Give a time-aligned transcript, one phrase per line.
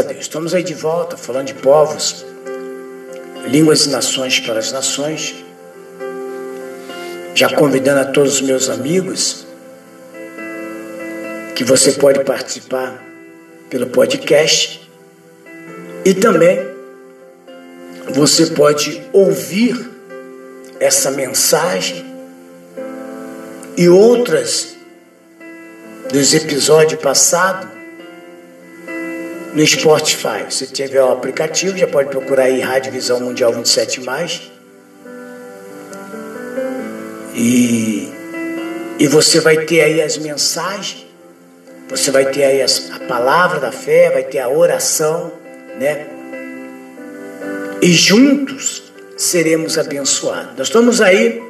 [0.00, 0.20] A Deus.
[0.20, 2.24] Estamos aí de volta falando de povos,
[3.46, 5.34] línguas e nações para as nações.
[7.34, 9.46] Já convidando a todos os meus amigos
[11.54, 13.02] que você pode participar
[13.68, 14.90] pelo podcast
[16.04, 16.58] e também
[18.14, 19.88] você pode ouvir
[20.80, 22.04] essa mensagem
[23.76, 24.74] e outras
[26.10, 27.79] dos episódios passados
[29.54, 30.46] no Spotify.
[30.50, 34.00] Se tiver o aplicativo, já pode procurar aí Rádio Visão Mundial 27.
[37.34, 38.08] E,
[38.98, 41.06] e você vai ter aí as mensagens,
[41.88, 45.32] você vai ter aí as, a palavra da fé, vai ter a oração,
[45.78, 46.06] né?
[47.82, 50.56] E juntos seremos abençoados.
[50.56, 51.42] Nós estamos aí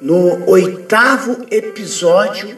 [0.00, 2.56] no oitavo episódio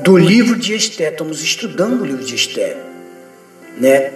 [0.00, 1.12] do livro de Esther.
[1.12, 2.93] Estamos estudando o livro de Esther
[3.76, 4.12] né?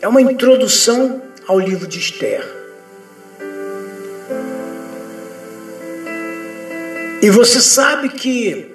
[0.00, 2.44] É uma introdução ao livro de Esther.
[7.20, 8.74] E você sabe que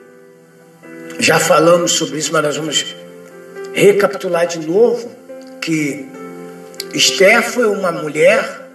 [1.20, 2.96] já falamos sobre isso, mas nós vamos
[3.74, 5.12] recapitular de novo
[5.62, 6.08] que
[6.94, 8.70] Esther foi uma mulher,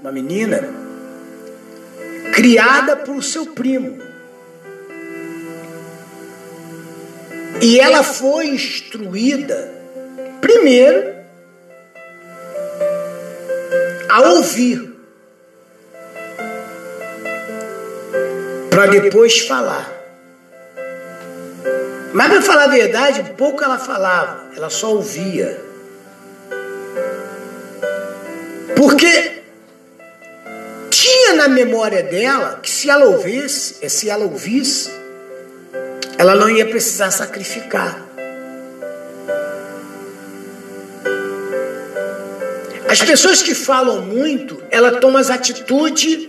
[0.00, 0.68] uma menina,
[2.32, 3.98] criada por seu primo.
[7.60, 9.77] E ela foi instruída
[10.40, 11.14] Primeiro,
[14.08, 14.94] a ouvir,
[18.70, 19.92] para depois falar.
[22.12, 25.60] Mas, para falar a verdade, pouco ela falava, ela só ouvia.
[28.76, 29.42] Porque
[30.90, 34.90] tinha na memória dela que se ela ouvisse, se ela ouvisse,
[36.16, 38.07] ela não ia precisar sacrificar.
[42.88, 46.28] As pessoas que falam muito, ela toma as atitudes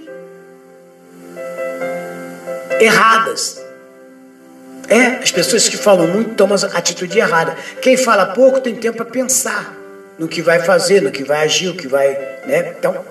[2.80, 3.62] erradas.
[4.88, 7.56] É, as pessoas que falam muito tomam a atitude errada.
[7.82, 9.76] Quem fala pouco tem tempo para pensar
[10.18, 12.10] no que vai fazer, no que vai agir, o que vai,
[12.46, 12.74] né?
[12.78, 13.06] Então,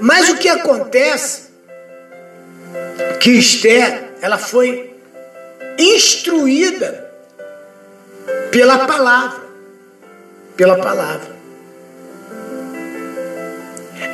[0.00, 1.46] mas o que acontece
[3.20, 4.94] que Esther, ela foi
[5.78, 7.10] instruída
[8.50, 9.40] pela palavra,
[10.56, 11.35] pela palavra.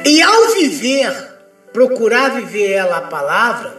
[0.05, 1.13] E ao viver,
[1.73, 3.73] procurar viver ela a palavra,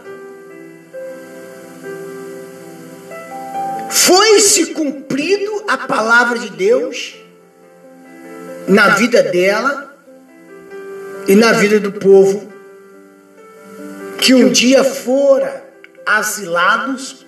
[3.90, 7.14] foi-se cumprido a palavra de Deus
[8.66, 9.94] na vida dela
[11.28, 12.52] e na vida do povo
[14.18, 15.62] que um dia fora
[16.06, 17.26] asilados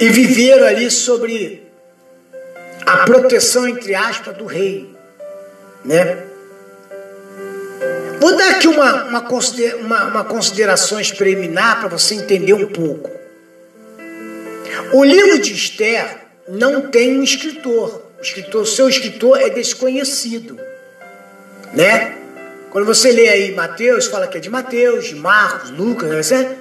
[0.00, 1.68] e viveram ali sobre
[2.86, 4.93] a proteção, entre aspas, do rei
[5.84, 6.24] né?
[8.20, 9.28] Vou dar aqui uma, uma,
[9.80, 13.10] uma, uma considerações preliminar para você entender um pouco.
[14.92, 18.02] O livro de Esther não tem um escritor.
[18.18, 20.58] O escritor, seu escritor é desconhecido,
[21.74, 22.16] né?
[22.70, 26.56] Quando você lê aí Mateus, fala que é de Mateus, de Marcos, Lucas, né?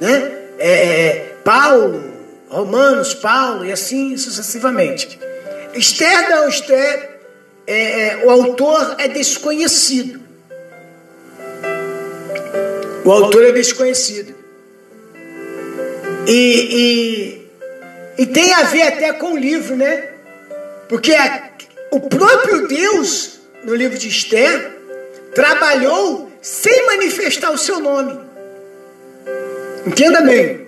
[0.00, 0.32] né?
[0.58, 2.02] É, é, Paulo,
[2.48, 5.18] Romanos, Paulo e assim sucessivamente.
[5.74, 7.17] Esther não, Esther
[7.70, 10.18] é, é, o autor é desconhecido.
[13.04, 14.34] O autor é desconhecido.
[16.26, 17.42] E,
[18.16, 20.08] e, e tem a ver até com o livro, né?
[20.88, 21.50] Porque a,
[21.90, 24.72] o próprio Deus, no livro de Esther,
[25.34, 28.18] trabalhou sem manifestar o seu nome.
[29.86, 30.66] Entenda bem.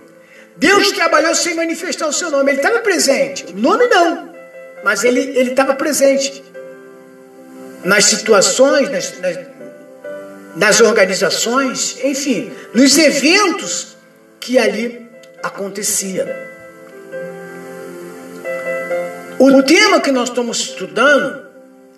[0.55, 2.51] Deus trabalhou sem manifestar o seu nome.
[2.51, 3.47] Ele estava presente.
[3.55, 4.35] O nome não.
[4.85, 6.50] Mas ele estava presente
[7.85, 9.39] nas situações, nas, nas,
[10.57, 13.97] nas organizações, enfim, nos eventos
[14.39, 15.09] que ali
[15.43, 16.49] acontecia.
[19.39, 21.47] O tema que nós estamos estudando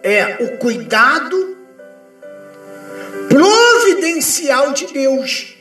[0.02, 1.56] é o cuidado
[3.28, 5.52] providencial de Deus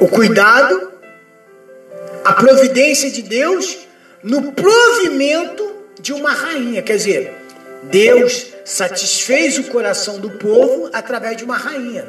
[0.00, 0.92] o cuidado,
[2.24, 3.78] a providência de Deus
[4.22, 6.82] no provimento de uma rainha.
[6.82, 7.34] Quer dizer,
[7.84, 12.06] Deus satisfez o coração do povo através de uma rainha,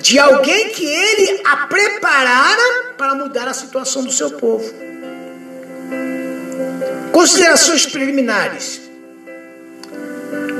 [0.00, 4.72] de alguém que ele a preparara para mudar a situação do seu povo.
[7.12, 8.80] Considerações preliminares.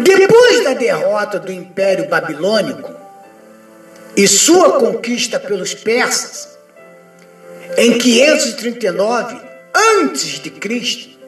[0.03, 2.94] Depois da derrota do Império Babilônico
[4.17, 6.49] e sua conquista pelos persas,
[7.77, 9.41] em 539
[9.75, 11.19] antes de Cristo,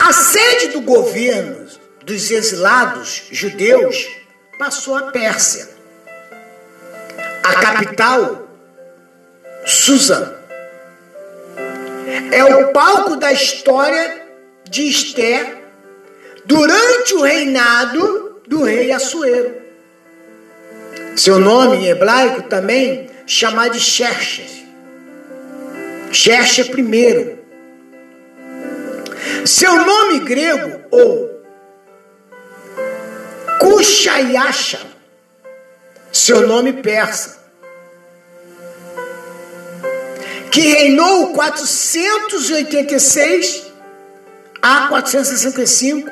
[0.00, 1.66] a sede do governo
[2.04, 4.08] dos exilados judeus
[4.58, 5.68] passou à Pérsia.
[7.44, 8.48] A capital,
[9.64, 10.34] Suzã,
[12.32, 14.22] é o palco da história
[14.68, 15.58] de Esther
[16.44, 19.54] durante o reinado do rei Assuero.
[21.16, 24.64] Seu nome em hebraico também chamado de Xerxes.
[26.12, 27.37] Xerxes I.
[29.44, 31.28] Seu nome grego, ou
[33.60, 34.80] Kushayasha,
[36.12, 37.38] seu nome persa,
[40.50, 43.66] que reinou 486
[44.62, 46.10] a 465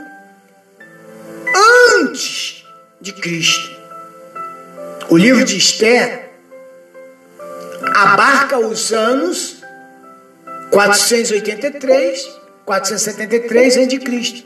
[1.98, 2.64] antes
[3.00, 3.76] de Cristo.
[5.08, 6.30] O livro de Esther
[7.94, 9.56] abarca os anos
[10.70, 12.28] 483,
[12.66, 14.44] 473 a.C.,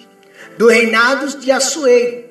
[0.59, 2.25] do reinado de Assuero.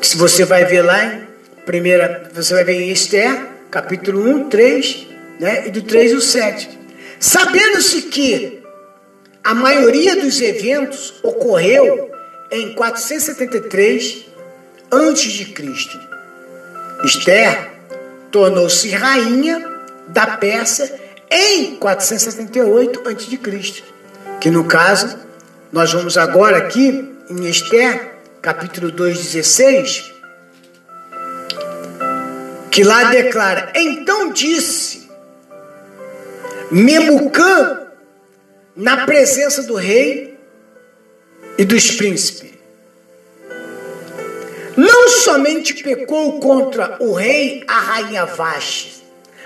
[0.00, 1.26] Se você vai ver lá em
[1.66, 5.06] primeira, você vai ver em Esther, capítulo 1, 3,
[5.40, 6.78] né, e do 3 ao 7.
[7.18, 8.62] Sabendo-se que
[9.42, 12.08] a maioria dos eventos ocorreu
[12.52, 14.26] em 473
[14.92, 15.98] antes de Cristo.
[17.04, 17.72] Esther
[18.30, 19.64] tornou-se rainha
[20.08, 20.92] da Pérsia
[21.28, 23.95] em 478 a.C.
[24.40, 25.18] Que no caso,
[25.72, 30.12] nós vamos agora aqui em Esther, capítulo 2, 16,
[32.70, 35.08] que lá declara: Então disse
[36.70, 37.88] Memucã
[38.76, 40.38] na presença do rei
[41.56, 42.52] e dos príncipes.
[44.76, 49.02] Não somente pecou contra o rei, a rainha Vaste,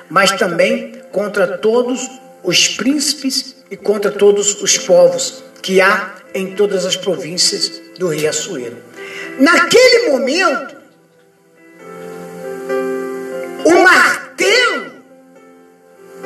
[0.09, 2.11] mas também contra todos
[2.43, 8.27] os príncipes e contra todos os povos que há em todas as províncias do rei
[8.27, 8.77] Assuero.
[9.39, 10.77] Naquele momento,
[13.65, 14.93] o martelo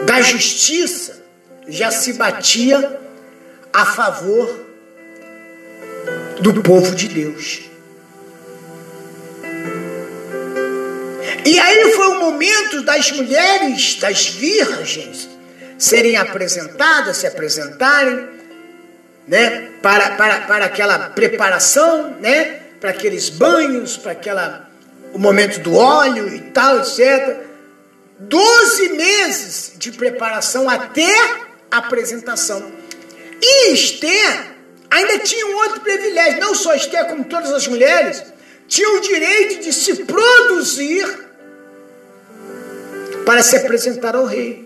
[0.06, 1.22] da justiça
[1.68, 3.00] já se batia
[3.72, 4.64] a favor
[6.40, 7.62] do povo de Deus.
[11.46, 15.28] E aí foi o momento das mulheres, das virgens,
[15.78, 18.28] serem apresentadas, se apresentarem,
[19.26, 24.68] né, para, para, para aquela preparação, né, para aqueles banhos, para aquela
[25.12, 27.36] o momento do óleo e tal, etc.
[28.18, 31.14] Doze meses de preparação até
[31.70, 32.72] a apresentação.
[33.40, 34.54] E Esther
[34.90, 38.24] ainda tinha um outro privilégio, não só Esther, como todas as mulheres,
[38.66, 41.06] tinha o direito de se produzir
[43.24, 44.63] para se apresentar ao rei.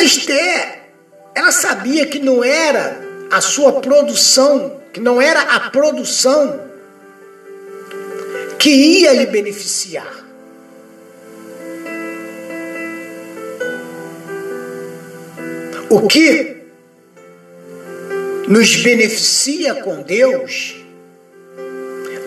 [0.00, 0.78] Mas Esther,
[1.34, 3.00] ela sabia que não era
[3.32, 6.60] a sua produção, que não era a produção
[8.60, 10.24] que ia lhe beneficiar.
[15.90, 16.58] O que
[18.46, 20.76] nos beneficia com Deus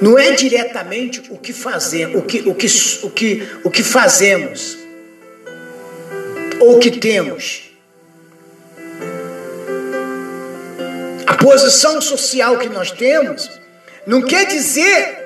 [0.01, 2.67] não é diretamente o que fazemos, o que, o que,
[3.03, 4.80] o que, o que fazemos
[6.61, 7.71] ou que temos
[11.41, 13.49] posição social que nós temos,
[14.05, 15.17] não quer dizer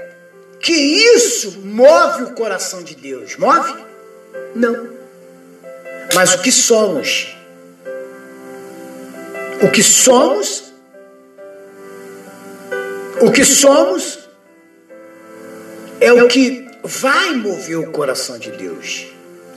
[0.60, 3.36] que isso move o coração de Deus.
[3.38, 3.84] Move?
[4.56, 4.90] Não.
[6.14, 7.36] Mas o que somos?
[9.62, 10.64] O que somos?
[13.22, 14.20] O que somos
[16.00, 19.08] é o que vai mover o coração de Deus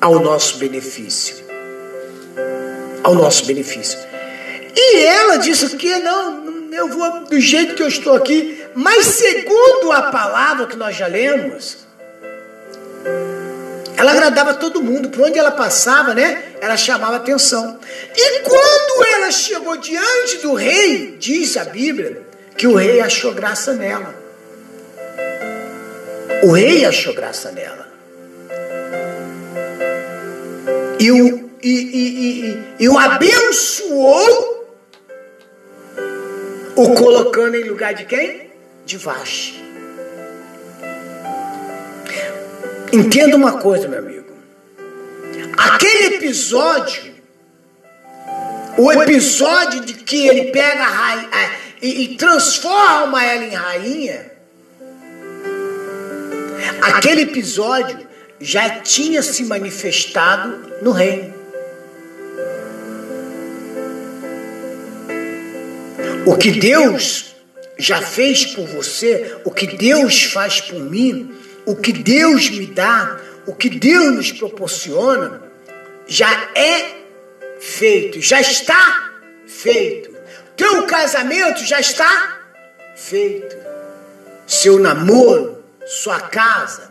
[0.01, 1.48] ao nosso benefício.
[3.09, 3.99] Ao nosso benefício.
[4.77, 9.91] E ela disse que não, eu vou do jeito que eu estou aqui, mas segundo
[9.93, 11.79] a palavra que nós já lemos,
[13.97, 16.43] ela agradava todo mundo, por onde ela passava, né?
[16.61, 17.81] Ela chamava atenção.
[18.15, 22.21] E quando ela chegou diante do rei, diz a Bíblia,
[22.59, 24.15] que o rei achou graça nela.
[26.43, 27.89] O rei achou graça nela.
[31.01, 34.77] E o, e, e, e, e o abençoou,
[36.77, 38.51] o colocando em lugar de quem?
[38.85, 39.63] De Vaste.
[42.93, 44.27] Entenda uma coisa, meu amigo.
[45.57, 47.15] Aquele episódio,
[48.79, 51.51] o episódio de que ele pega a rainha
[51.83, 54.33] e, e transforma ela em rainha,
[56.81, 58.07] aquele episódio
[58.41, 61.38] já tinha se manifestado no reino.
[66.29, 67.35] O que Deus
[67.79, 73.19] já fez por você, o que Deus faz por mim, o que Deus me dá,
[73.47, 75.43] o que Deus nos proporciona,
[76.07, 76.99] já é
[77.59, 79.11] feito, já está
[79.47, 80.15] feito.
[80.55, 82.41] Teu casamento já está
[82.95, 83.57] feito.
[84.47, 86.91] Seu namoro, sua casa.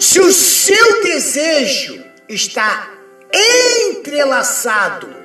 [0.00, 2.90] Se o seu desejo está
[3.92, 5.23] entrelaçado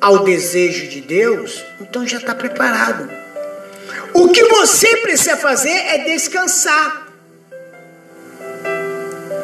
[0.00, 3.10] ao desejo de Deus, então já está preparado.
[4.14, 7.08] O que você precisa fazer é descansar.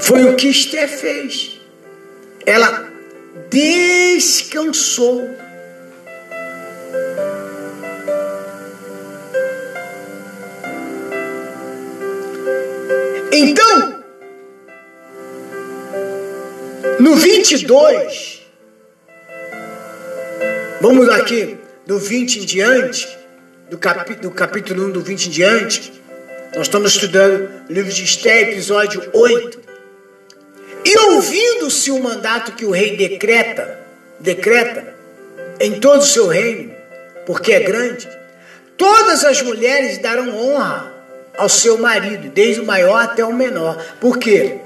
[0.01, 1.61] Foi o que Esther fez.
[2.45, 2.89] Ela
[3.51, 5.29] descansou.
[13.33, 14.03] Então,
[16.99, 18.36] no 22,
[20.87, 23.19] vamos aqui, do 20 em diante,
[23.69, 25.93] do, capi, do capítulo 1 do 20 em diante,
[26.55, 29.61] nós estamos estudando o livro de Esther, episódio 8.
[30.85, 33.81] E ouvindo-se o mandato que o rei decreta,
[34.21, 34.95] decreta
[35.59, 36.73] em todo o seu reino,
[37.27, 38.09] porque é grande,
[38.77, 40.95] todas as mulheres darão honra
[41.37, 43.77] ao seu marido, desde o maior até o menor.
[44.01, 44.59] Por quê?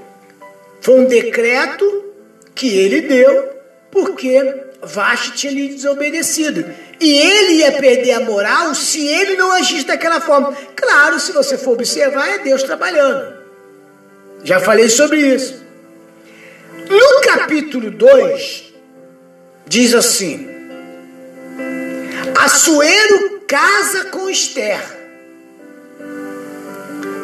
[0.82, 2.12] Foi um decreto
[2.54, 3.48] que ele deu,
[3.90, 6.64] porque Vashti tinha lhe desobedecido.
[6.98, 10.56] E ele ia perder a moral se ele não agisse daquela forma.
[10.74, 13.34] Claro, se você for observar, é Deus trabalhando.
[14.42, 15.62] Já falei sobre isso.
[16.88, 18.72] No capítulo 2,
[19.66, 20.48] diz assim:
[22.38, 24.98] Assuero casa com Esther.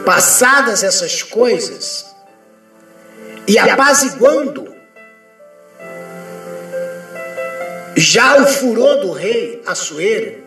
[0.05, 2.07] Passadas essas coisas,
[3.49, 4.76] e apaziguando
[7.97, 10.45] já o furor do rei Assuero,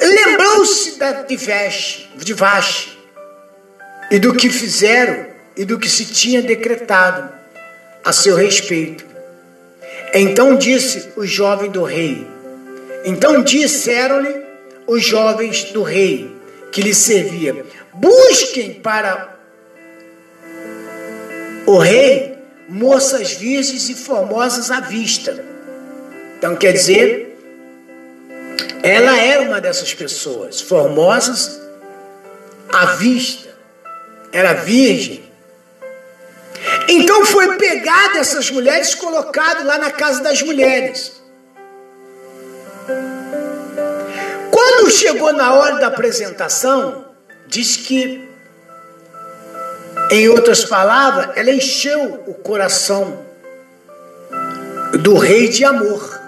[0.00, 2.96] lembrou-se de Veste, de Vaste,
[4.10, 5.26] e do que fizeram
[5.56, 7.28] e do que se tinha decretado
[8.04, 9.04] a seu respeito.
[10.14, 12.26] Então disse o jovem do rei.
[13.04, 14.44] Então disseram-lhe
[14.86, 16.30] os jovens do rei
[16.70, 19.36] que lhe servia: Busquem para
[21.66, 22.36] o rei
[22.68, 25.55] moças virgens e formosas à vista.
[26.38, 27.38] Então quer dizer,
[28.82, 31.60] ela era uma dessas pessoas, formosas
[32.72, 33.46] à vista.
[34.32, 35.26] Era virgem
[36.88, 41.20] então foi pegado essas mulheres e colocado lá na casa das mulheres.
[44.50, 47.06] Quando chegou na hora da apresentação,
[47.46, 48.28] diz que,
[50.10, 53.24] em outras palavras, ela encheu o coração
[55.00, 56.25] do rei de amor.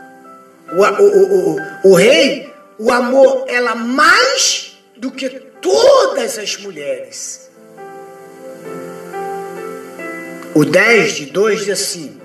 [0.73, 7.51] O, o, o, o, rei, o amor, ela mais do que todas as mulheres.
[10.55, 12.21] O 10 de 2 diz assim: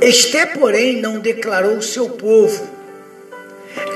[0.00, 2.68] Esté, porém, não declarou o seu povo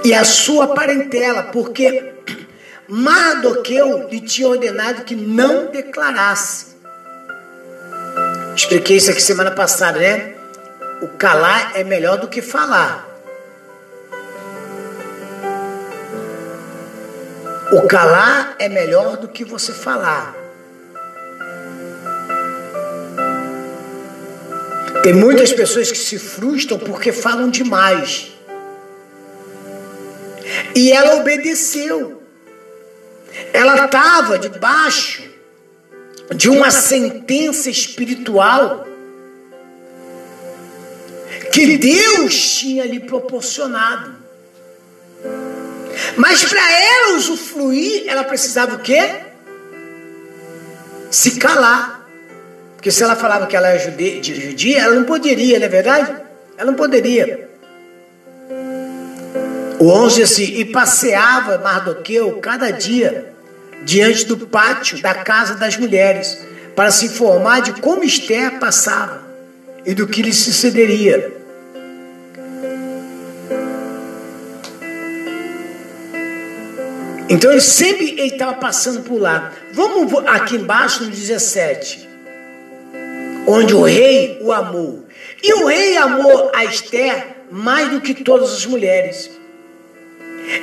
[0.04, 2.12] e a sua parentela, porque
[2.88, 6.74] Mardoqueu lhe tinha ordenado que não declarasse.
[8.54, 10.34] Expliquei isso aqui semana passada, né?
[11.02, 13.13] O calar é melhor do que falar.
[17.72, 20.34] O calar é melhor do que você falar.
[25.02, 28.32] Tem muitas pessoas que se frustram porque falam demais.
[30.74, 32.22] E ela obedeceu.
[33.52, 35.22] Ela estava debaixo
[36.34, 38.86] de uma sentença espiritual
[41.52, 44.23] que Deus tinha lhe proporcionado.
[46.16, 49.16] Mas para ela usufruir, ela precisava o quê?
[51.10, 52.06] Se calar.
[52.76, 56.14] Porque se ela falava que ela é judia, ela não poderia, não é verdade?
[56.56, 57.48] Ela não poderia.
[59.78, 63.32] O 11 assim, e passeava Mardoqueu cada dia
[63.84, 66.38] diante do pátio da casa das mulheres,
[66.74, 69.22] para se informar de como Esther passava
[69.84, 71.43] e do que lhe sucederia.
[77.28, 79.52] Então ele sempre estava passando por lá.
[79.72, 82.08] Vamos aqui embaixo no 17,
[83.46, 85.04] onde o rei o amou.
[85.42, 89.30] E o rei amou a Esther mais do que todas as mulheres.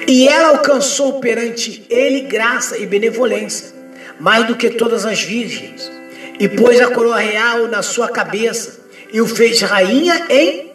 [0.08, 3.74] E ela alcançou perante ele graça e benevolência,
[4.20, 5.92] mais do que todas as virgens.
[6.40, 10.72] E pôs a coroa real na sua cabeça, e o fez rainha em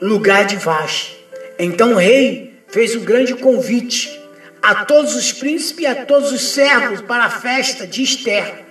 [0.00, 1.16] lugar de Vaste.
[1.58, 4.25] Então o rei fez um grande convite
[4.66, 8.64] a todos os príncipes e a todos os servos para a festa de Esther.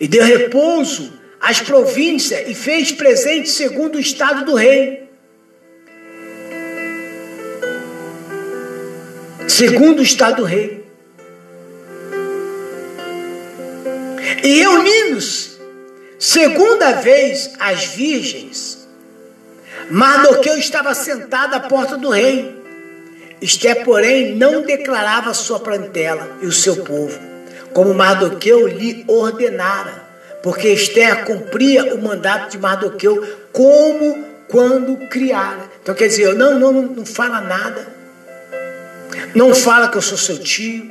[0.00, 5.06] E deu repouso às províncias e fez presente segundo o estado do rei.
[9.46, 10.88] Segundo o estado do rei.
[14.42, 15.58] E reunindo-se,
[16.18, 18.88] segunda vez, as virgens,
[19.90, 22.63] Mardoqueu estava sentado à porta do rei
[23.44, 27.20] Esté, porém, não declarava sua plantela e o seu povo,
[27.74, 30.02] como Mardoqueu lhe ordenara,
[30.42, 33.22] porque Esther cumpria o mandato de Mardoqueu
[33.52, 35.60] como quando criara.
[35.82, 37.86] Então quer dizer, não, não, não fala nada,
[39.34, 40.90] não fala que eu sou seu tio,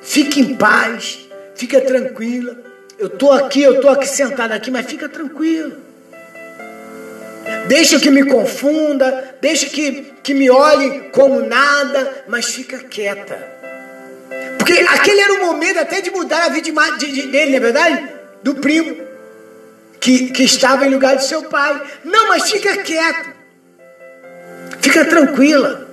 [0.00, 2.58] fique em paz, fica tranquila.
[2.96, 5.72] Eu estou aqui, eu estou aqui sentado aqui, mas fica tranquilo.
[7.68, 13.52] Deixa que me confunda, deixa que, que me olhe como nada, mas fica quieta.
[14.58, 17.60] Porque aquele era o momento até de mudar a vida de, de, dele, não é
[17.60, 18.08] verdade?
[18.42, 18.96] Do primo,
[20.00, 21.80] que, que estava em lugar de seu pai.
[22.04, 23.30] Não, mas fica quieto.
[24.80, 25.88] Fica tranquila.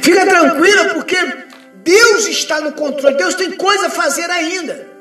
[0.00, 1.16] Fica tranquila porque
[1.76, 3.16] Deus está no controle.
[3.16, 4.91] Deus tem coisa a fazer ainda.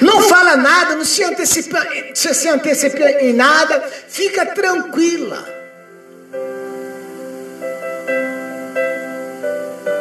[0.00, 5.46] Não fala nada, não se antecipa, se, antecipa em nada, fica tranquila.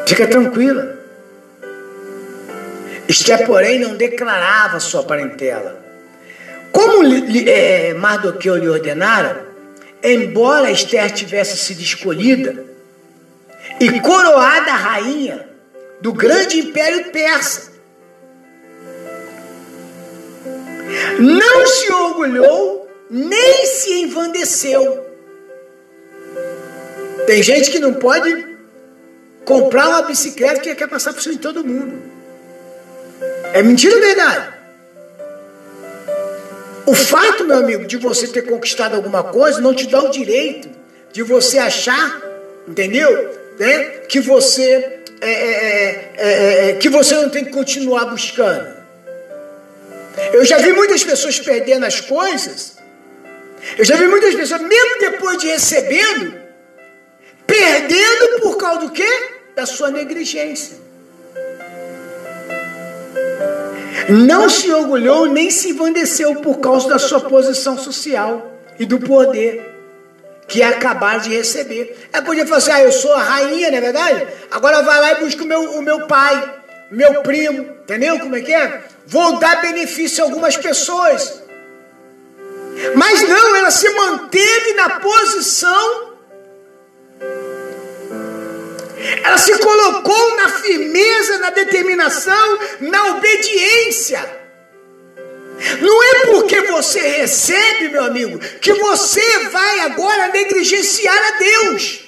[0.08, 1.00] Fica tranquila.
[3.08, 5.84] Esther, porém, não declarava sua parentela.
[6.72, 7.04] Como
[7.48, 9.46] é, Mardoqueu lhe ordenara,
[10.04, 12.66] embora Esther tivesse sido escolhida
[13.80, 15.48] e coroada rainha
[16.02, 17.73] do grande império persa,
[21.20, 25.06] não se orgulhou, nem se envandeceu.
[27.26, 28.54] Tem gente que não pode
[29.46, 32.02] comprar uma bicicleta que quer passar por cima de todo mundo.
[33.54, 34.54] É mentira ou verdade?
[36.86, 40.70] O fato, meu amigo, de você ter conquistado alguma coisa não te dá o direito
[41.14, 42.22] de você achar,
[42.68, 43.10] entendeu?
[43.58, 43.84] Né?
[44.10, 48.83] Que você é, é, é, é que você não tem que continuar buscando.
[50.32, 52.78] Eu já vi muitas pessoas perdendo as coisas.
[53.78, 56.36] Eu já vi muitas pessoas, mesmo depois de recebendo,
[57.48, 59.08] perdendo por causa do quê?
[59.56, 60.78] Da sua negligência.
[64.10, 69.74] Não se orgulhou nem se envandeceu por causa da sua posição social e do poder
[70.48, 72.10] que acabaram de receber.
[72.12, 74.28] É podia falar assim: ah, eu sou a rainha, não é verdade?
[74.52, 76.54] Agora vai lá e busca o meu, o meu pai,
[76.94, 78.84] meu primo, entendeu como é que é?
[79.06, 81.42] vou dar benefício a algumas pessoas.
[82.96, 86.14] Mas não, ela se manteve na posição.
[89.24, 94.42] Ela se colocou na firmeza, na determinação, na obediência.
[95.80, 102.03] Não é porque você recebe, meu amigo, que você vai agora negligenciar a Deus.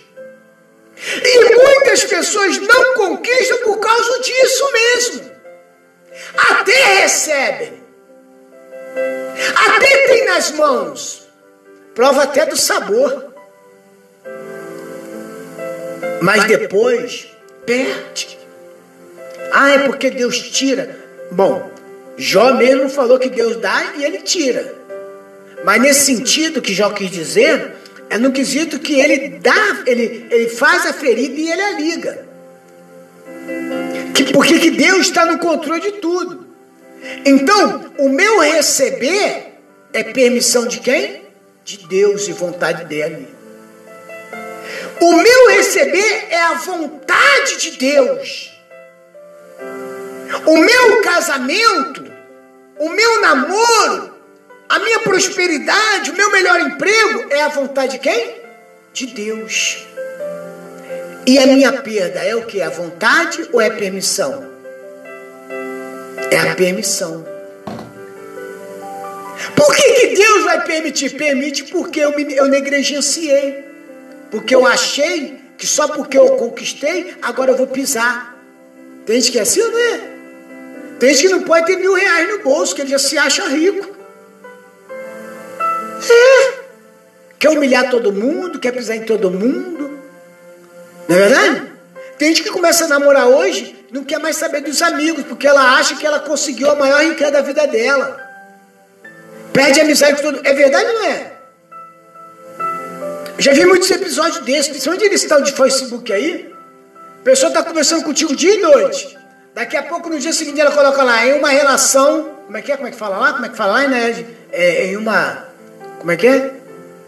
[0.97, 5.35] E muitas pessoas não conquistam por causa disso mesmo
[6.37, 7.73] até recebem,
[9.55, 11.27] até tem nas mãos,
[11.93, 13.33] prova até do sabor,
[16.21, 17.27] mas depois
[17.65, 18.37] perde.
[19.51, 20.97] Ah, é porque Deus tira.
[21.31, 21.71] Bom,
[22.17, 24.73] Jó mesmo falou que Deus dá e ele tira.
[25.63, 27.73] Mas nesse sentido que Jó quis dizer,
[28.09, 32.27] é no quesito que ele dá, ele, ele faz a ferida e ele a liga.
[34.13, 36.47] Que, porque que Deus está no controle de tudo.
[37.25, 39.53] Então, o meu receber
[39.93, 41.23] é permissão de quem?
[41.63, 43.27] De Deus e vontade dele.
[44.99, 48.51] O meu receber é a vontade de Deus.
[50.45, 52.03] O meu casamento,
[52.79, 54.14] o meu namoro,
[54.75, 58.41] a minha prosperidade, o meu melhor emprego é a vontade de quem?
[58.91, 59.85] De Deus.
[61.25, 62.61] E a minha perda é o que?
[62.61, 64.51] A vontade ou é permissão?
[66.29, 67.25] É a permissão.
[69.55, 71.11] Por que, que Deus vai permitir?
[71.11, 73.63] Permite porque eu, me, eu negligenciei.
[74.29, 78.35] Porque eu achei que só porque eu conquistei, agora eu vou pisar.
[79.05, 80.01] Tem gente que é assim, não é?
[80.99, 83.47] Tem gente que não pode ter mil reais no bolso, que ele já se acha
[83.47, 83.94] rico.
[87.39, 89.99] Quer humilhar todo mundo, quer pisar em todo mundo.
[91.07, 91.71] Não é verdade?
[92.17, 95.77] Tem gente que começa a namorar hoje, não quer mais saber dos amigos, porque ela
[95.77, 98.23] acha que ela conseguiu a maior riqueza da vida dela.
[99.51, 101.31] Perde amizade com todo É verdade ou não é?
[103.37, 106.53] Já vi muitos episódios desses, principalmente nesse tal de Facebook aí.
[107.21, 109.17] A pessoa está conversando contigo dia e noite.
[109.53, 112.29] Daqui a pouco, no dia seguinte, ela coloca lá, em uma relação.
[112.45, 112.75] Como é que é?
[112.75, 113.33] Como é que fala lá?
[113.33, 114.25] Como é que fala lá, né?
[114.51, 115.45] É, em uma.
[115.99, 116.51] Como é que é?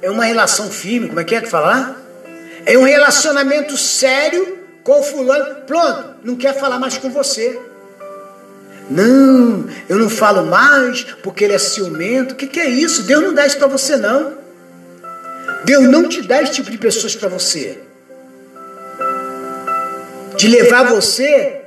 [0.01, 1.07] É uma relação firme.
[1.07, 1.95] Como é que é que fala lá?
[2.65, 5.63] É um relacionamento sério com o fulano.
[5.65, 7.59] Pronto, não quer falar mais com você.
[8.89, 12.33] Não, eu não falo mais porque ele é ciumento.
[12.33, 13.03] O que, que é isso?
[13.03, 14.37] Deus não dá isso para você, não.
[15.65, 17.79] Deus não te dá esse tipo de pessoas para você.
[20.37, 21.61] De levar você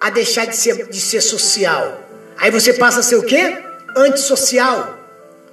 [0.00, 2.00] a deixar de ser, de ser social.
[2.38, 3.58] Aí você passa a ser o quê?
[3.96, 4.98] Antissocial.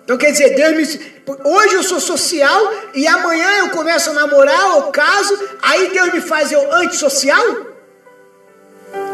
[0.03, 1.12] Então quer dizer, Deus me.
[1.25, 6.21] Hoje eu sou social e amanhã eu começo a namorar ou caso, aí Deus me
[6.21, 7.45] faz eu antissocial?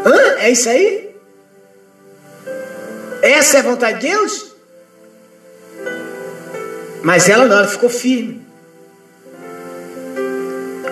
[0.04, 0.38] Hã?
[0.38, 1.14] É isso aí?
[3.22, 4.50] Essa é a vontade de Deus?
[7.02, 8.44] Mas ela não, ela ficou firme.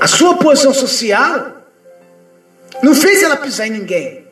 [0.01, 1.57] A sua posição social
[2.83, 4.29] não fez ela pisar em ninguém.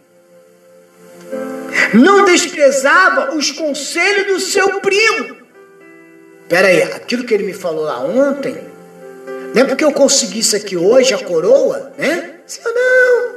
[1.93, 5.36] Não desprezava os conselhos do seu primo.
[6.49, 8.57] Pera aí, aquilo que ele me falou lá ontem,
[9.55, 12.35] não é porque eu consegui isso aqui hoje, a coroa, né?
[12.65, 13.33] Não,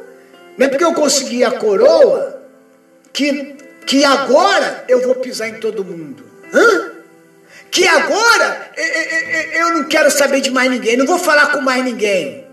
[0.57, 2.41] não é porque eu consegui a coroa
[3.11, 6.23] que, que agora eu vou pisar em todo mundo.
[6.53, 6.99] Hã?
[7.71, 8.71] que agora
[9.53, 12.47] eu não quero saber de mais ninguém, não vou falar com mais ninguém.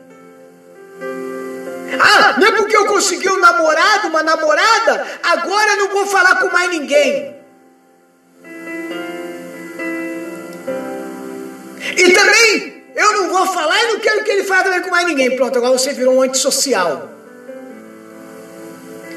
[1.98, 6.36] Ah, não é porque eu consegui um namorado, uma namorada, agora eu não vou falar
[6.36, 7.35] com mais ninguém.
[11.96, 15.34] E também eu não vou falar e não quero que ele fale com mais ninguém.
[15.36, 17.10] Pronto, agora você virou um antissocial.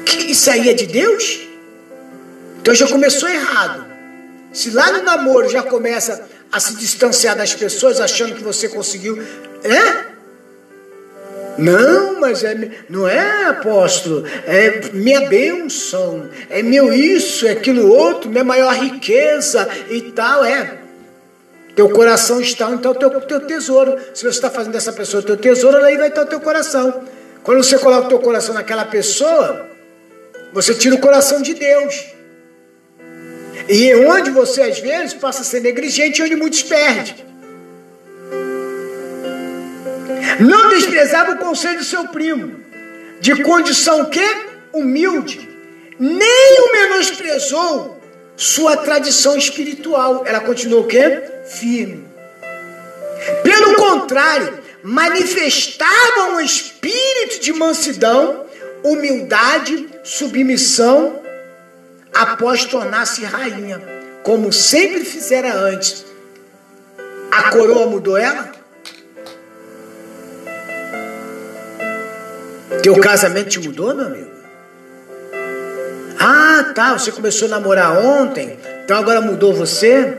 [0.04, 1.40] Que isso aí é de Deus?
[2.60, 3.86] Então já começou errado.
[4.52, 9.22] Se lá no namoro já começa a se distanciar das pessoas achando que você conseguiu,
[9.62, 10.10] é?
[11.56, 18.30] Não, mas é, não é apóstolo, é minha bênção, é meu isso, é aquilo outro,
[18.30, 20.79] minha maior riqueza e tal, é.
[21.74, 23.96] Teu coração está, então, teu, teu tesouro.
[24.14, 27.04] Se você está fazendo dessa pessoa teu tesouro, aí vai estar o teu coração.
[27.42, 29.66] Quando você coloca o teu coração naquela pessoa,
[30.52, 32.06] você tira o coração de Deus.
[33.68, 37.14] E é onde você às vezes passa a ser negligente, onde muitos perdem.
[40.40, 42.60] Não desprezava o conselho do seu primo,
[43.20, 44.24] de condição que
[44.72, 45.48] humilde,
[45.98, 47.99] nem o menosprezou
[48.40, 50.24] sua tradição espiritual.
[50.24, 51.22] Ela continuou o quê?
[51.46, 52.08] Firme.
[53.44, 58.46] Pelo contrário, manifestava um espírito de mansidão,
[58.82, 61.20] humildade, submissão
[62.14, 63.78] após tornar-se rainha,
[64.22, 66.06] como sempre fizera antes.
[67.30, 68.52] A coroa mudou ela?
[72.82, 74.39] Teu casamento te mudou, meu amigo?
[76.22, 80.18] Ah, tá, você começou a namorar ontem, então agora mudou você?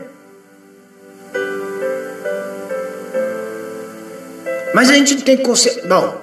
[4.74, 5.86] Mas a gente não tem conceito.
[5.86, 6.20] Não.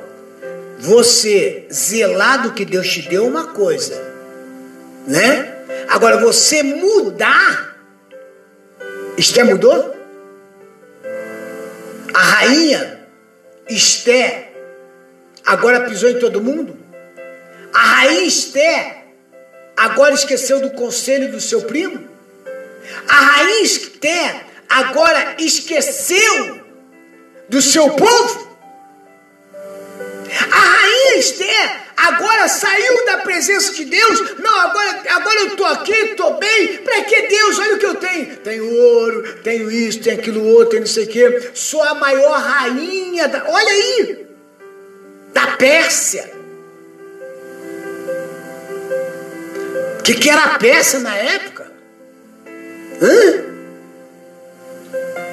[0.80, 3.96] Você zelar do que Deus te deu é uma coisa,
[5.08, 5.56] né?
[5.88, 7.78] Agora, você mudar.
[9.18, 9.96] Esther mudou?
[12.14, 13.08] A rainha
[13.70, 14.52] Esther
[15.46, 16.78] agora pisou em todo mundo?
[17.74, 18.99] A rainha Esther
[19.80, 22.08] agora esqueceu do conselho do seu primo?
[23.08, 26.60] A rainha Esther agora esqueceu
[27.48, 28.50] do seu povo?
[30.52, 34.38] A rainha Esther agora saiu da presença de Deus.
[34.38, 36.78] Não, agora, agora eu estou aqui, estou bem.
[36.80, 37.60] Para que Deus?
[37.60, 38.38] Olha o que eu tenho.
[38.38, 41.52] Tenho ouro, tenho isso, tenho aquilo outro, tenho não sei o quê.
[41.54, 43.46] Sou a maior rainha da.
[43.50, 44.28] Olha aí!
[45.34, 46.39] Da Pérsia.
[50.14, 51.72] Que, que era a Pérsia na época?
[53.02, 53.44] Hã?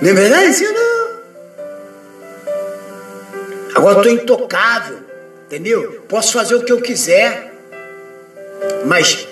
[0.02, 0.52] Não é verdade?
[0.52, 1.06] Sim, não.
[3.74, 4.98] Agora estou intocável.
[5.46, 6.04] Entendeu?
[6.08, 7.54] Posso fazer o que eu quiser.
[8.84, 9.26] Mas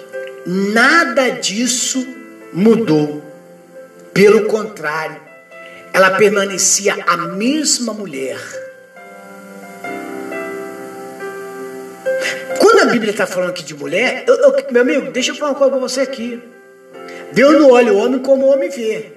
[0.46, 2.06] nada disso
[2.52, 3.22] mudou.
[4.14, 5.20] Pelo contrário,
[5.92, 8.63] ela permanecia a mesma mulher.
[12.58, 15.52] Quando a Bíblia está falando aqui de mulher, eu, eu, meu amigo, deixa eu falar
[15.52, 16.42] uma coisa para você aqui.
[17.32, 19.12] Deus não olha o homem como o homem vê.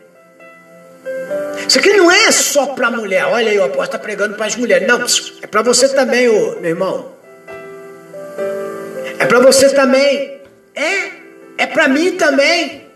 [1.68, 3.26] Isso aqui não é só para mulher.
[3.26, 4.88] Olha aí, o apóstolo está pregando para as mulheres.
[4.88, 5.04] Não,
[5.42, 7.12] é para você também, ô, meu irmão.
[9.20, 10.42] É para você também.
[10.74, 11.12] É,
[11.58, 12.88] é para mim também.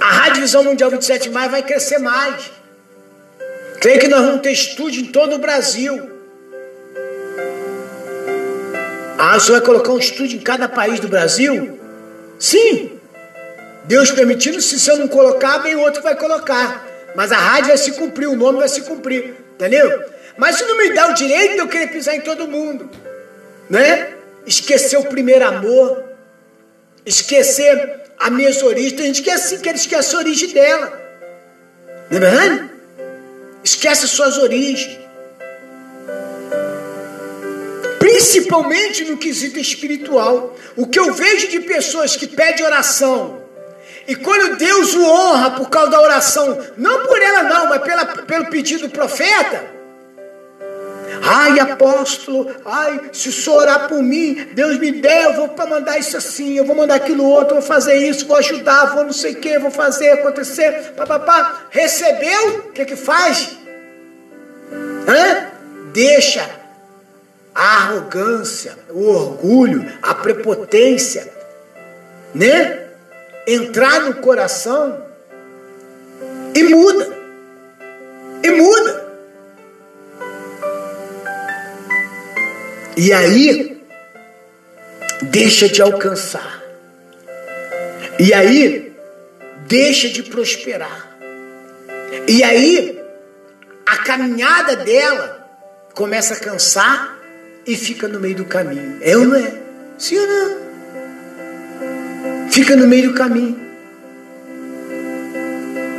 [0.00, 2.50] A Rádio Visão Mundial 27 de Maio vai crescer mais.
[3.80, 6.15] Creio que nós vamos ter estúdio em todo o Brasil.
[9.18, 11.78] Ah, você vai colocar um estúdio em cada país do Brasil?
[12.38, 12.98] Sim.
[13.84, 16.86] Deus permitindo, se você não colocar, vem outro vai colocar.
[17.14, 19.34] Mas a rádio vai se cumprir, o nome vai se cumprir.
[19.54, 20.04] Entendeu?
[20.36, 22.90] Mas isso não me dá o direito de eu querer pisar em todo mundo.
[23.70, 24.12] Né?
[24.46, 26.04] Esquecer o primeiro amor.
[27.06, 28.96] Esquecer a minha origem.
[28.96, 31.00] Tem gente que é assim, que esquece a origem dela.
[32.10, 32.70] Não é verdade?
[33.64, 35.05] Esquece suas origens.
[38.26, 40.56] Principalmente no quesito espiritual.
[40.74, 43.40] O que eu vejo de pessoas que pedem oração
[44.08, 48.04] e quando Deus o honra por causa da oração, não por ela não, mas pela,
[48.04, 49.64] pelo pedido do profeta.
[51.22, 55.98] Ai, apóstolo, ai, se o senhor orar por mim, Deus me der, eu vou mandar
[55.98, 59.32] isso assim, eu vou mandar aquilo outro, vou fazer isso, vou ajudar, vou não sei
[59.32, 61.66] o que, vou fazer acontecer, papapá.
[61.70, 63.56] Recebeu, o que que faz?
[65.08, 65.48] Hã?
[65.92, 66.65] Deixa
[67.56, 71.32] a arrogância, o orgulho, a prepotência,
[72.34, 72.86] né?
[73.46, 75.06] entrar no coração
[76.54, 77.16] e muda.
[78.42, 79.06] E muda.
[82.94, 83.82] E aí
[85.22, 86.62] deixa de alcançar.
[88.18, 88.94] E aí
[89.66, 91.16] deixa de prosperar.
[92.28, 93.02] E aí
[93.86, 95.48] a caminhada dela
[95.94, 97.15] começa a cansar
[97.66, 98.98] e fica no meio do caminho.
[99.00, 99.52] É ou não é?
[99.98, 100.66] Sim ou não?
[102.56, 103.60] fica no meio do caminho.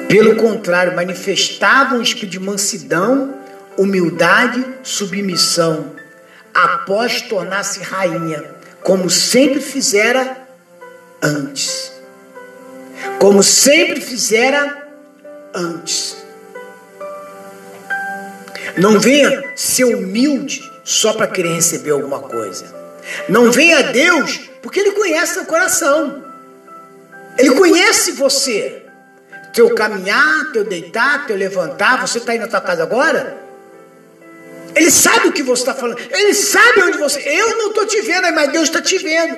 [0.10, 3.36] Pelo contrário, manifestavam um espírito de mansidão,
[3.78, 5.94] humildade, submissão,
[6.52, 8.44] após tornar-se rainha,
[8.82, 10.36] como sempre fizera
[11.22, 11.92] antes.
[13.20, 14.90] Como sempre fizera
[15.54, 16.18] antes.
[18.76, 22.64] Não venha ser humilde só para querer receber alguma coisa.
[23.28, 26.24] Não venha a Deus porque Ele conhece seu coração.
[27.38, 28.84] Ele conhece você.
[29.54, 32.00] Teu caminhar, teu deitar, teu levantar.
[32.08, 33.38] Você está aí na tua casa agora?
[34.74, 36.00] Ele sabe o que você está falando.
[36.10, 37.20] Ele sabe onde você.
[37.20, 39.38] Eu não estou te vendo, mas Deus está te vendo.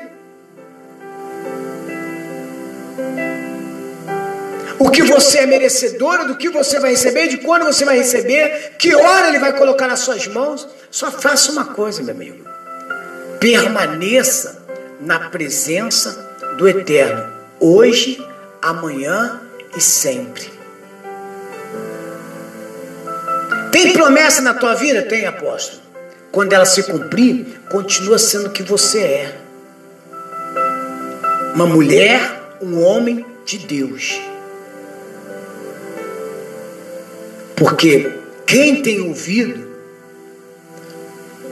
[5.19, 9.27] Você é merecedora, do que você vai receber, de quando você vai receber, que hora
[9.27, 10.67] ele vai colocar nas suas mãos.
[10.89, 12.45] Só faça uma coisa, meu amigo.
[13.39, 14.65] Permaneça
[15.01, 16.27] na presença
[16.57, 18.25] do Eterno hoje,
[18.61, 19.41] amanhã
[19.75, 20.49] e sempre.
[23.71, 25.01] Tem promessa na tua vida?
[25.03, 25.81] Tem, apóstolo.
[26.31, 29.35] Quando ela se cumprir, continua sendo o que você é.
[31.53, 34.28] Uma mulher, um homem de Deus.
[37.59, 38.09] Porque
[38.47, 39.69] quem tem ouvido,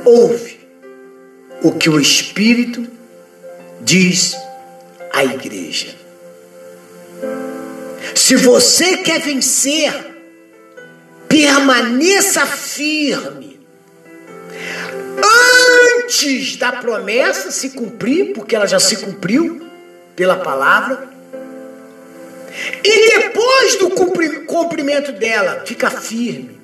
[0.05, 0.57] ouve
[1.61, 2.87] o que o Espírito
[3.81, 4.33] diz
[5.11, 5.93] à igreja.
[8.15, 9.93] Se você quer vencer,
[11.27, 13.59] permaneça firme.
[16.05, 19.61] Antes da promessa se cumprir, porque ela já se cumpriu
[20.15, 21.16] pela palavra.
[22.83, 23.89] E depois do
[24.45, 26.59] cumprimento dela, fica firme.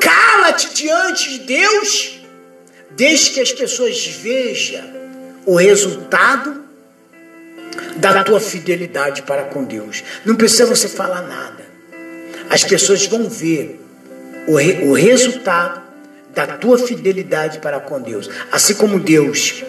[0.00, 2.20] Cala-te diante de Deus,
[2.90, 4.84] desde que as pessoas vejam
[5.46, 6.64] o resultado
[7.96, 10.02] da tua fidelidade para com Deus.
[10.24, 11.64] Não precisa você falar nada.
[12.48, 13.80] As pessoas vão ver
[14.46, 15.82] o, re, o resultado
[16.34, 18.28] da tua fidelidade para com Deus.
[18.50, 19.62] Assim como Deus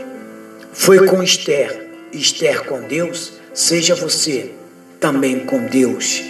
[0.74, 1.81] foi com Esther
[2.12, 4.52] e Esther com Deus, seja você
[5.00, 6.22] também com Deus,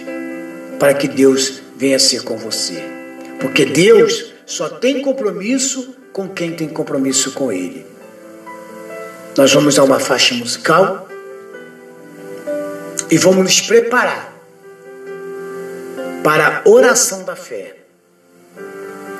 [0.78, 2.82] para que Deus venha ser com você.
[3.40, 7.86] Porque Deus só tem compromisso com quem tem compromisso com Ele.
[9.36, 11.08] Nós vamos a uma faixa musical
[13.10, 14.32] e vamos nos preparar
[16.22, 17.76] para a oração da fé.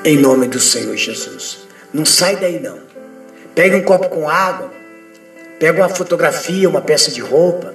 [0.05, 1.59] Em nome do Senhor Jesus.
[1.93, 2.79] Não sai daí não.
[3.55, 4.82] Pegue um copo com água
[5.63, 7.73] Pega uma fotografia, uma peça de roupa,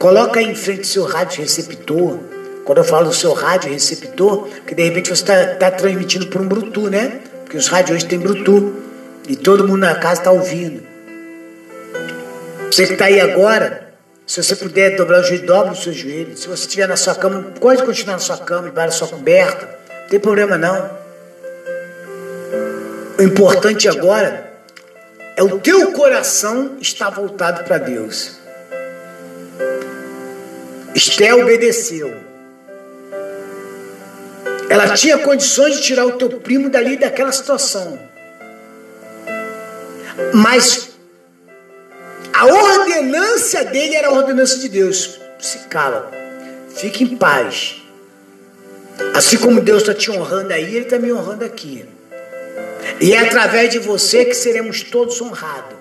[0.00, 2.18] coloca em frente ao seu rádio receptor.
[2.64, 6.48] Quando eu falo seu rádio receptor, que de repente você está tá transmitindo por um
[6.48, 7.20] Bluetooth, né?
[7.44, 8.74] Porque os rádios hoje têm Bluetooth.
[9.28, 10.82] E todo mundo na casa está ouvindo.
[12.68, 13.92] Você que está aí agora,
[14.26, 16.40] se você puder dobrar o joelho, dobra os seus joelhos.
[16.40, 19.68] Se você estiver na sua cama, pode continuar na sua cama, debaixo da sua coberta.
[20.00, 20.90] Não tem problema não.
[23.16, 24.47] O importante agora
[25.38, 28.38] é o teu coração estar voltado para Deus.
[30.92, 32.12] Esté obedeceu.
[34.68, 38.00] Ela tinha condições de tirar o teu primo dali daquela situação.
[40.34, 40.88] Mas
[42.32, 45.20] a ordenância dele era a ordenança de Deus.
[45.38, 46.10] Se cala.
[46.74, 47.80] Fique em paz.
[49.14, 51.88] Assim como Deus está te honrando aí, Ele está me honrando aqui.
[53.00, 55.76] E é através de você que seremos todos honrados.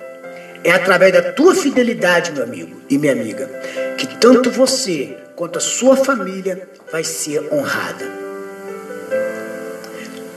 [0.64, 3.48] É através da tua fidelidade, meu amigo e minha amiga,
[3.98, 8.06] que tanto você quanto a sua família vai ser honrada.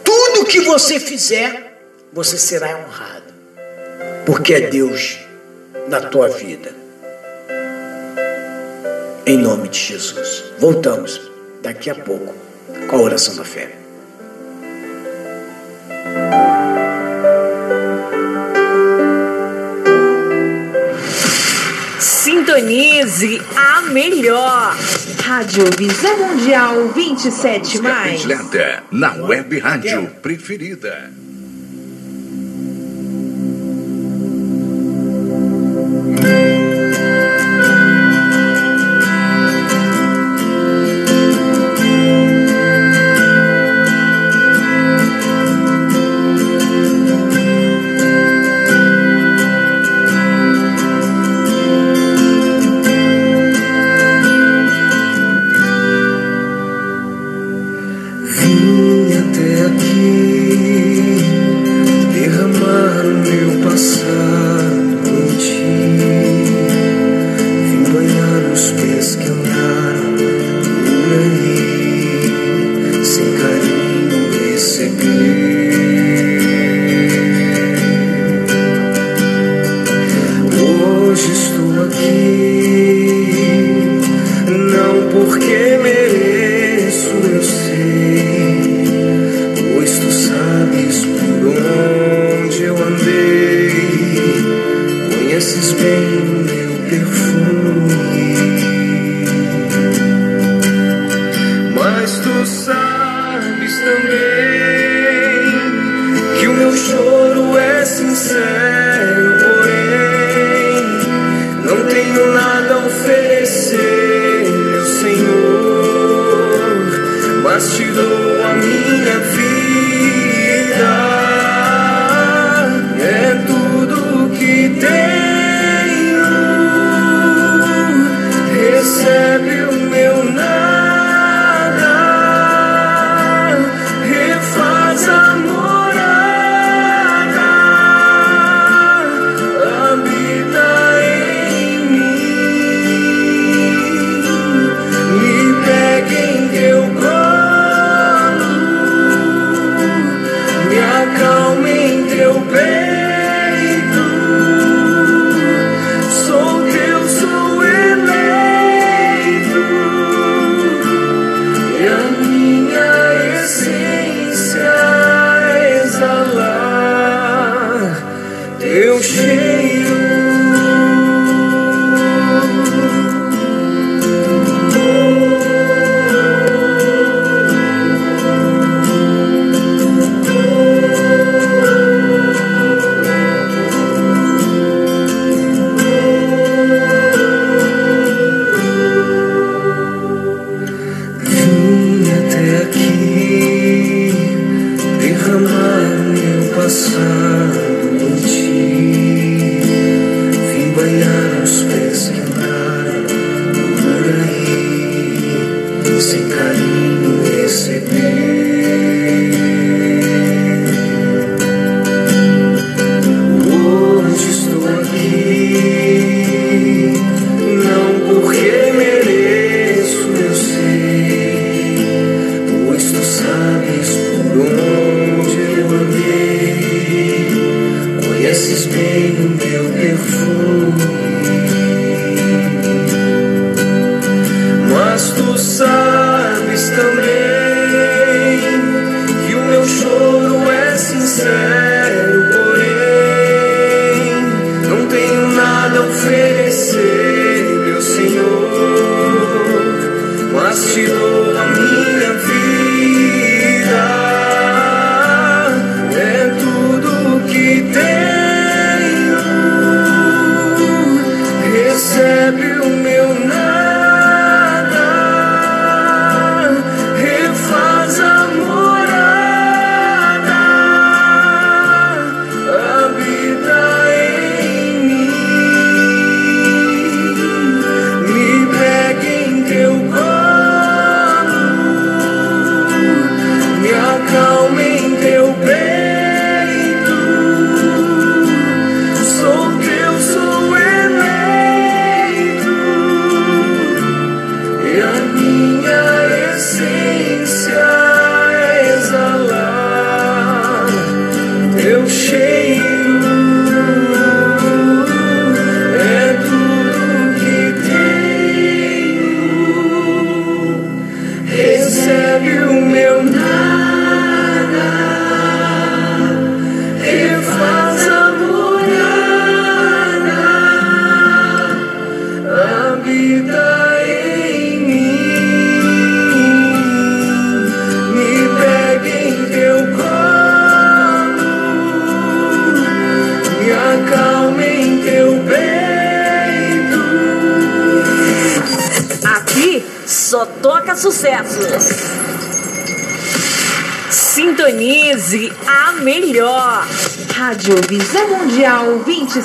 [0.04, 3.32] Tudo que você fizer, você será honrado.
[4.24, 5.18] Porque é Deus
[5.88, 6.72] na tua vida.
[9.26, 10.44] Em nome de Jesus.
[10.58, 11.20] Voltamos
[11.62, 12.34] daqui a pouco
[12.88, 13.79] com a oração da fé.
[22.50, 24.76] Sintonize a melhor.
[25.22, 28.24] Rádio Visão Mundial 27 mais.
[28.90, 31.12] Na web rádio preferida.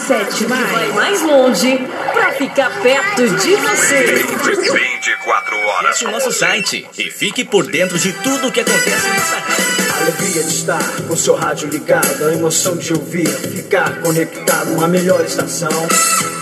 [0.08, 0.72] 27 mais.
[0.72, 1.78] Vai mais longe
[2.14, 4.04] pra ficar perto de você.
[4.04, 5.90] 24 horas.
[5.90, 9.66] Acesse o nosso site e fique por dentro de tudo o que acontece nessa rádio.
[10.02, 15.22] Alegria de estar com seu rádio ligado, a emoção de ouvir, ficar conectado, a melhor
[15.22, 15.70] estação.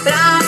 [0.04, 0.40] Pra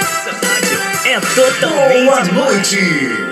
[0.00, 3.29] Essa rádio é totalmente Boa noite.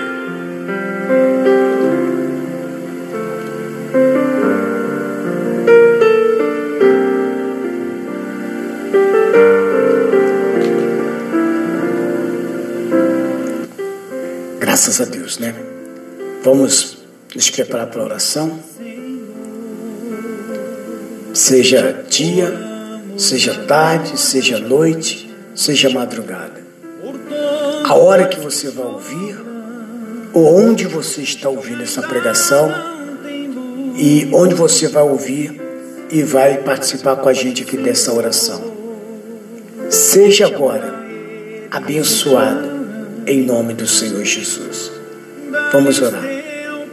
[14.78, 15.52] Graças a Deus, né?
[16.44, 16.98] Vamos
[17.34, 18.60] nos preparar para a oração.
[21.34, 22.56] Seja dia,
[23.16, 26.62] seja tarde, seja noite, seja madrugada.
[27.86, 29.36] A hora que você vai ouvir,
[30.32, 32.72] ou onde você está ouvindo essa pregação,
[33.96, 35.60] e onde você vai ouvir
[36.08, 38.62] e vai participar com a gente aqui dessa oração.
[39.90, 40.94] Seja agora
[41.68, 42.67] abençoado
[43.28, 44.90] em nome do Senhor Jesus.
[45.70, 46.24] Vamos orar.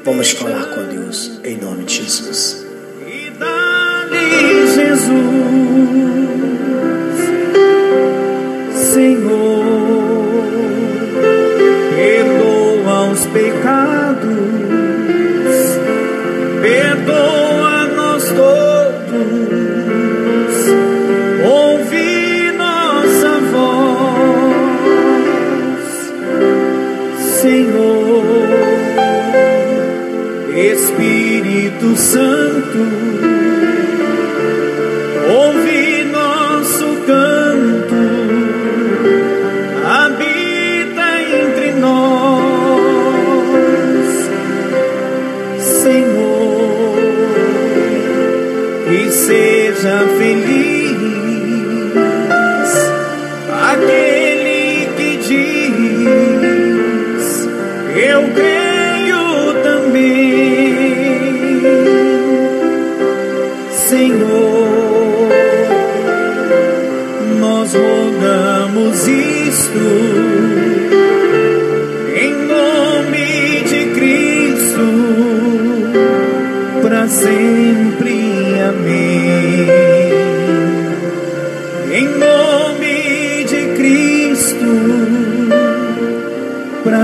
[0.03, 2.65] Vamos falar com Deus em nome de Jesus.
[3.07, 5.09] E dá-lhe Jesus,
[8.93, 9.64] Senhor,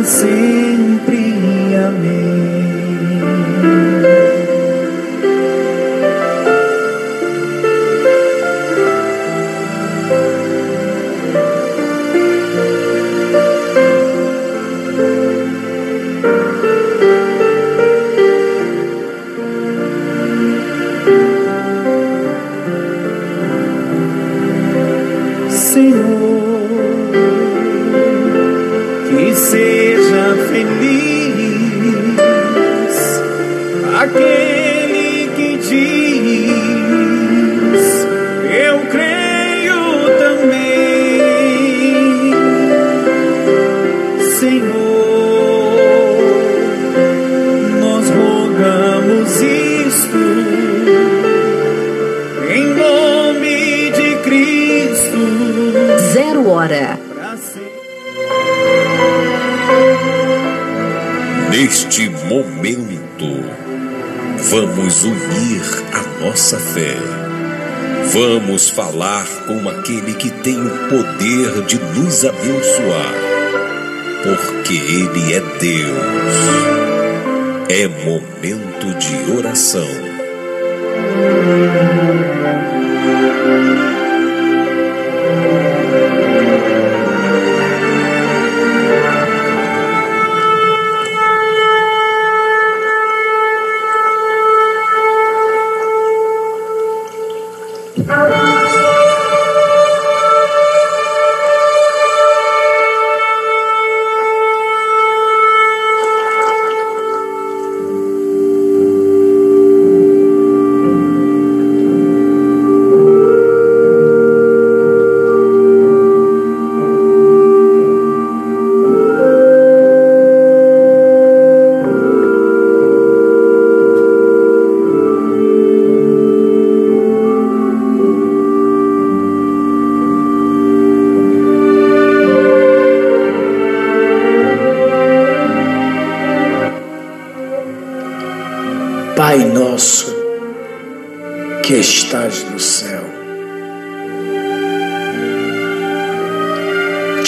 [0.03, 0.50] para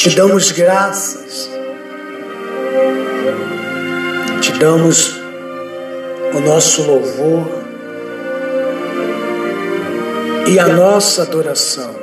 [0.03, 1.49] te damos graças,
[4.41, 5.15] te damos
[6.35, 7.47] o nosso louvor
[10.45, 11.95] e a nossa adoração,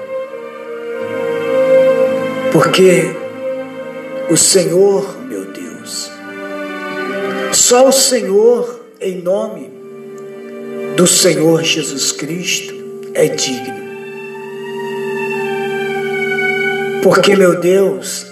[2.51, 3.15] porque
[4.31, 6.11] o Senhor, meu Deus,
[7.53, 9.71] só o Senhor, em nome
[10.97, 12.73] do Senhor Jesus Cristo
[13.13, 13.80] é digno.
[17.03, 18.27] Porque, meu Deus,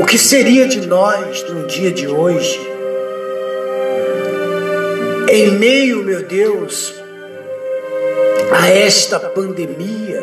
[0.00, 2.60] o que seria de nós no dia de hoje,
[5.30, 6.94] em meio, meu Deus,
[8.50, 10.22] a esta pandemia,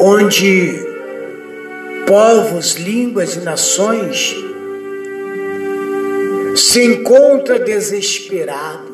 [0.00, 0.86] onde
[2.06, 4.34] povos, línguas e nações
[6.56, 8.88] se encontra desesperado.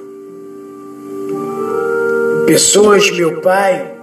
[2.47, 3.94] Pessoas, meu Pai,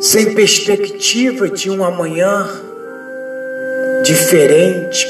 [0.00, 2.48] sem perspectiva de um amanhã
[4.04, 5.06] diferente.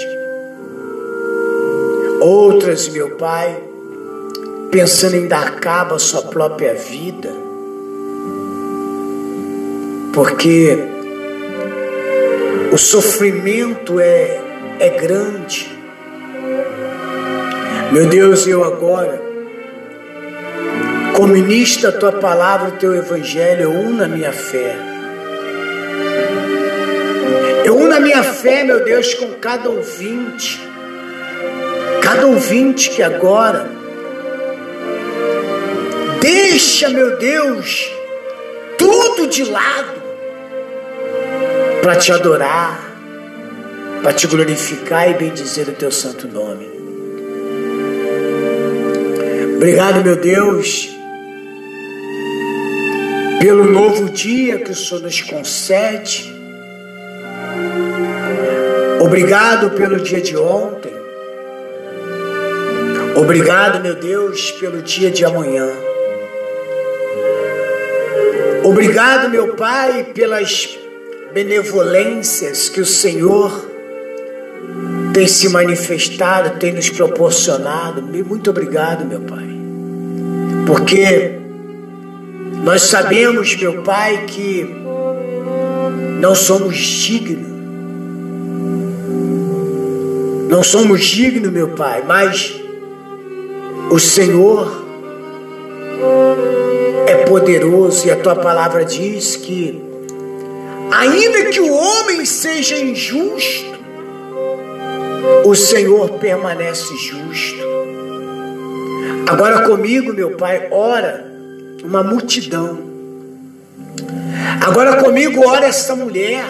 [2.21, 3.63] Outras, meu Pai,
[4.71, 7.31] pensando em dar cabo à sua própria vida.
[10.13, 10.77] Porque
[12.73, 14.41] o sofrimento é,
[14.81, 15.79] é grande.
[17.93, 19.28] Meu Deus, eu agora,
[21.19, 24.77] como ministro tua palavra, o teu evangelho, eu uno a minha fé.
[27.65, 30.61] Eu uno a minha fé, meu Deus, com cada ouvinte.
[32.01, 33.69] Cada ouvinte que agora
[36.21, 37.91] deixa, meu Deus,
[38.79, 40.01] tudo de lado
[41.83, 42.95] para te adorar,
[44.05, 46.71] para te glorificar e bendizer o teu santo nome.
[49.57, 50.97] Obrigado, meu Deus,
[53.41, 56.35] pelo novo dia que o Senhor nos concede.
[59.01, 60.93] Obrigado pelo dia de ontem.
[63.17, 65.69] Obrigado, meu Deus, pelo dia de amanhã.
[68.65, 70.77] Obrigado, meu Pai, pelas
[71.33, 73.67] benevolências que o Senhor
[75.15, 78.03] tem se manifestado, tem nos proporcionado.
[78.03, 79.49] Muito obrigado, meu Pai.
[80.67, 81.48] Porque
[82.65, 84.67] nós sabemos, meu Pai, que
[86.21, 87.47] não somos dignos.
[90.49, 92.55] Não somos dignos, meu Pai, mas
[93.91, 94.85] o Senhor
[97.07, 99.81] é poderoso e a tua palavra diz que,
[100.91, 103.79] ainda que o homem seja injusto,
[105.45, 107.63] o Senhor permanece justo.
[109.29, 111.28] Agora comigo, meu Pai, ora
[111.85, 112.79] uma multidão.
[114.65, 116.45] Agora comigo ora essa mulher.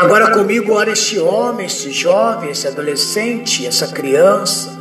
[0.00, 4.78] Agora comigo ora este homem, este jovem, esse adolescente, essa criança.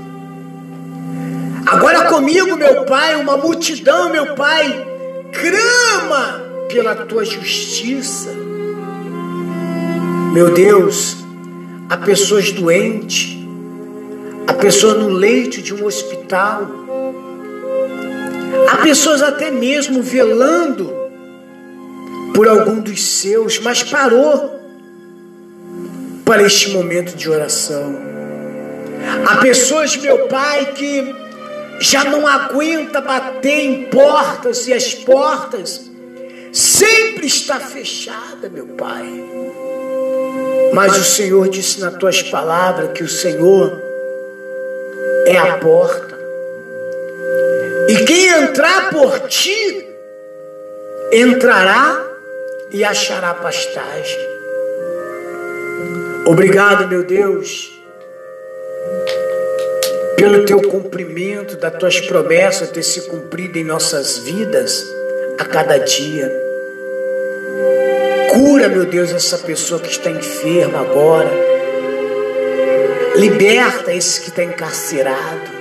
[1.66, 4.88] Agora comigo, meu Pai, uma multidão, meu Pai,
[5.34, 8.30] clama pela tua justiça.
[10.34, 11.18] Meu Deus,
[11.90, 13.38] há pessoas doentes,
[14.48, 16.87] há pessoas no leito de um hospital,
[18.70, 20.94] há pessoas até mesmo velando
[22.34, 24.56] por algum dos seus, mas parou.
[26.24, 27.96] para este momento de oração.
[29.26, 31.16] Há pessoas, meu Pai, que
[31.80, 35.90] já não aguenta bater em portas e as portas
[36.52, 39.06] sempre está fechada, meu Pai.
[40.74, 43.82] Mas o Senhor disse nas tuas palavras que o Senhor
[45.26, 46.17] é a porta.
[48.40, 49.88] Entrar por ti
[51.12, 52.06] entrará
[52.72, 54.38] e achará pastagem.
[56.26, 57.72] Obrigado, meu Deus,
[60.18, 64.86] pelo teu cumprimento das tuas promessas ter se cumprido em nossas vidas
[65.40, 66.30] a cada dia.
[68.32, 71.32] Cura, meu Deus, essa pessoa que está enferma agora.
[73.16, 75.57] Liberta esse que está encarcerado.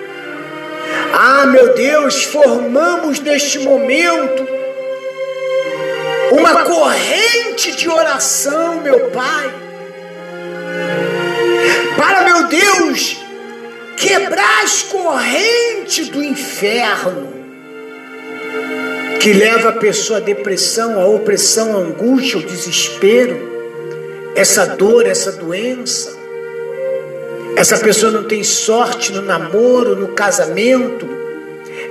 [1.19, 4.47] Ah, meu Deus, formamos neste momento
[6.31, 9.51] uma corrente de oração, meu Pai,
[11.97, 13.17] para, meu Deus,
[13.97, 17.33] quebrar as correntes do inferno
[19.19, 23.41] que leva a pessoa à depressão, à opressão, à angústia, ao desespero,
[24.35, 26.16] essa dor, essa doença.
[27.57, 31.09] Essa pessoa não tem sorte no namoro, no casamento.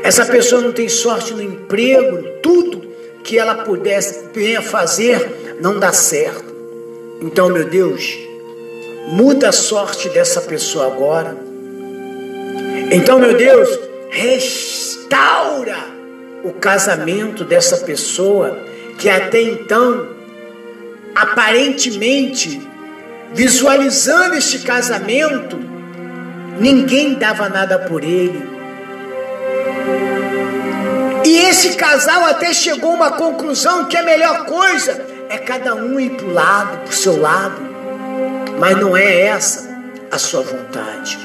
[0.03, 2.83] Essa pessoa não tem sorte no emprego, tudo
[3.23, 6.53] que ela pudesse venha fazer não dá certo.
[7.19, 8.15] Então, meu Deus,
[9.07, 11.35] muda a sorte dessa pessoa agora.
[12.91, 13.67] Então, meu Deus,
[14.11, 15.77] restaura
[16.43, 18.55] o casamento dessa pessoa
[18.99, 20.07] que até então,
[21.15, 22.61] aparentemente,
[23.35, 25.59] visualizando este casamento,
[26.57, 28.55] ninguém dava nada por ele.
[31.25, 35.99] E esse casal até chegou a uma conclusão que a melhor coisa é cada um
[35.99, 37.61] ir para o lado, para o seu lado.
[38.57, 39.67] Mas não é essa
[40.09, 41.17] a sua vontade.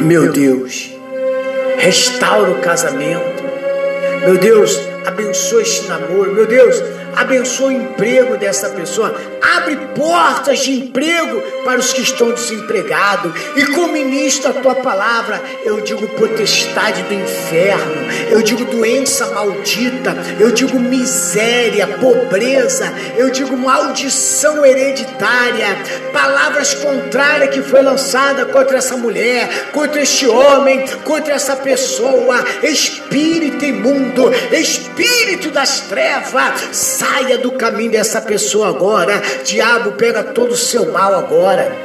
[0.00, 0.90] Meu Deus,
[1.76, 3.42] restaura o casamento.
[4.24, 6.32] Meu Deus, abençoa este namoro.
[6.32, 6.82] Meu Deus,
[7.16, 9.14] abençoa o emprego dessa pessoa,
[9.56, 15.40] abre portas de emprego para os que estão desempregados, e como ministro a tua palavra,
[15.64, 23.56] eu digo potestade do inferno, eu digo doença maldita, eu digo miséria, pobreza, eu digo
[23.56, 25.66] maldição hereditária,
[26.12, 33.64] palavras contrárias que foi lançada contra essa mulher, contra este homem, contra essa pessoa, espírito
[33.64, 36.72] imundo, espírito das trevas,
[37.02, 39.20] Saia do caminho dessa pessoa agora.
[39.44, 41.76] Diabo, pega todo o seu mal agora.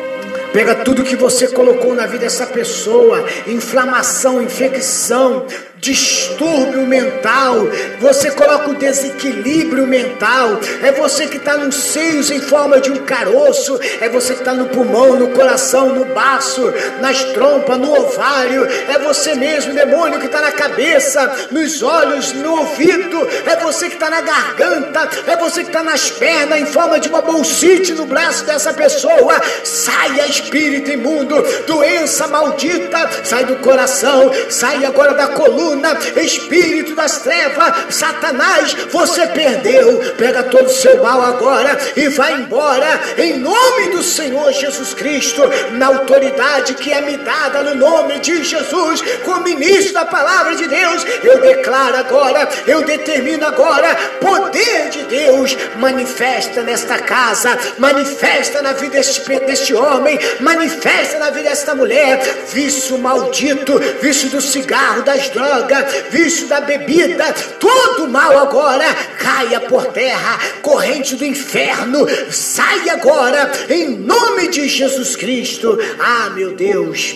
[0.53, 5.43] Pega tudo que você colocou na vida dessa pessoa: inflamação, infecção,
[5.79, 7.67] distúrbio mental,
[7.99, 12.97] você coloca o desequilíbrio mental, é você que está nos seios em forma de um
[12.97, 18.65] caroço, é você que está no pulmão, no coração, no baço, nas trompas, no ovário,
[18.65, 23.95] é você mesmo, demônio que está na cabeça, nos olhos, no ouvido, é você que
[23.95, 28.05] está na garganta, é você que está nas pernas, em forma de uma bolsite no
[28.05, 31.35] braço dessa pessoa, saia espírito imundo,
[31.67, 39.27] doença maldita, sai do coração, sai agora da coluna coluna, espírito das trevas, Satanás, você
[39.27, 39.99] perdeu.
[40.17, 45.41] Pega todo o seu mal agora e vai embora, em nome do Senhor Jesus Cristo,
[45.73, 50.67] na autoridade que é me dada no nome de Jesus, como ministro da palavra de
[50.67, 51.05] Deus.
[51.23, 58.97] Eu declaro agora, eu determino agora, poder de Deus manifesta nesta casa, manifesta na vida
[58.97, 62.19] deste, deste homem, manifesta na vida desta mulher,
[62.51, 68.85] vício maldito, vício do cigarro, das drogas droga, vício da bebida, todo mal agora
[69.19, 75.77] caia por terra, corrente do inferno, sai agora, em nome de Jesus Cristo.
[75.99, 77.15] Ah, meu Deus,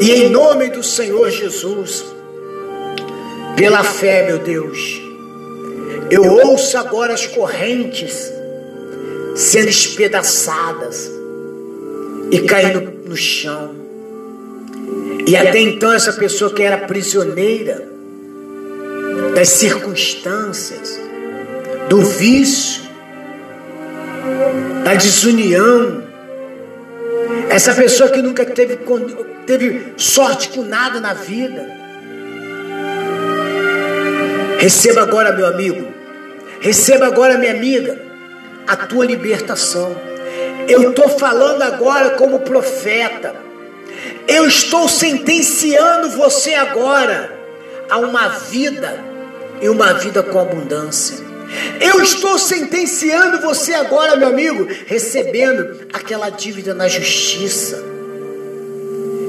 [0.00, 2.04] e em nome do Senhor Jesus,
[3.58, 5.02] pela fé, meu Deus,
[6.10, 8.32] eu ouço agora as correntes
[9.34, 11.10] sendo espedaçadas
[12.30, 13.74] e caindo no chão.
[15.26, 17.86] E até então essa pessoa que era prisioneira
[19.34, 20.98] das circunstâncias,
[21.88, 22.82] do vício,
[24.84, 26.04] da desunião,
[27.50, 28.78] essa pessoa que nunca teve,
[29.46, 31.77] teve sorte com nada na vida.
[34.58, 35.86] Receba agora, meu amigo,
[36.60, 37.96] receba agora, minha amiga,
[38.66, 39.96] a tua libertação.
[40.68, 43.36] Eu estou falando agora como profeta.
[44.26, 47.38] Eu estou sentenciando você agora
[47.88, 48.98] a uma vida
[49.62, 51.18] e uma vida com abundância.
[51.80, 57.80] Eu estou sentenciando você agora, meu amigo, recebendo aquela dívida na justiça.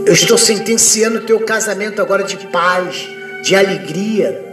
[0.08, 3.08] Eu estou sentenciando o teu casamento agora de paz,
[3.44, 4.49] de alegria.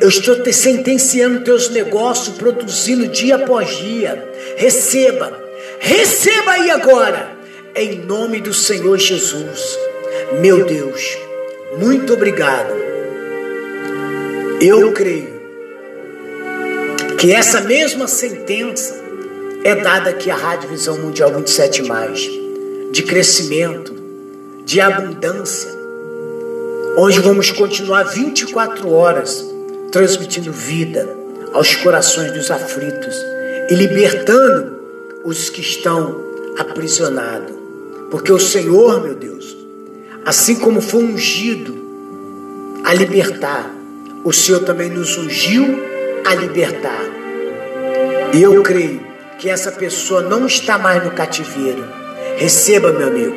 [0.00, 4.32] Eu estou te sentenciando teus negócios produzindo dia após dia.
[4.56, 5.40] Receba,
[5.78, 7.30] receba aí agora,
[7.74, 9.78] em nome do Senhor Jesus.
[10.40, 11.16] Meu Deus,
[11.78, 12.72] muito obrigado.
[14.60, 15.40] Eu creio
[17.18, 19.00] que essa mesma sentença
[19.64, 21.82] é dada aqui à Rádio Visão Mundial 27,
[22.90, 23.94] de crescimento,
[24.64, 25.70] de abundância.
[26.96, 29.51] Hoje vamos continuar 24 horas
[29.92, 31.06] transmitindo vida
[31.52, 33.14] aos corações dos aflitos
[33.68, 34.80] e libertando
[35.22, 36.18] os que estão
[36.58, 37.54] aprisionados.
[38.10, 39.56] Porque o Senhor, meu Deus,
[40.24, 41.76] assim como foi ungido
[42.84, 43.70] a libertar,
[44.24, 45.64] o Senhor também nos ungiu
[46.24, 47.04] a libertar.
[48.32, 49.06] E eu creio
[49.38, 51.84] que essa pessoa não está mais no cativeiro.
[52.36, 53.36] Receba, meu amigo,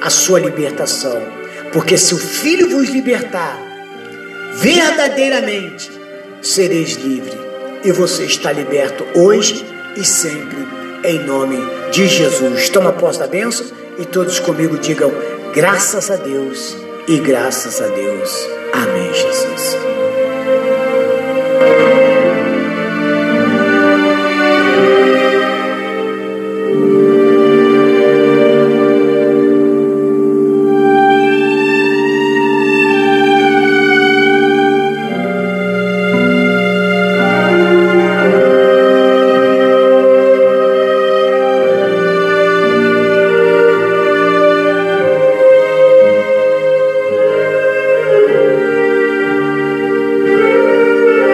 [0.00, 1.22] a sua libertação.
[1.72, 3.71] Porque se o Filho vos libertar,
[4.54, 5.90] verdadeiramente
[6.42, 7.40] sereis livre.
[7.84, 9.64] E você está liberto hoje
[9.96, 10.58] e sempre,
[11.04, 11.58] em nome
[11.90, 12.68] de Jesus.
[12.68, 13.66] Toma posse da bênção
[13.98, 15.12] e todos comigo digam
[15.54, 16.76] graças a Deus
[17.08, 18.48] e graças a Deus.
[18.72, 19.91] Amém, Jesus.